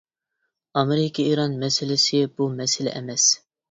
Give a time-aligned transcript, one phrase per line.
[0.79, 3.33] ئامېرىكا، ئىران مەسىلىسى بۇ مەسىلە ئەمەس.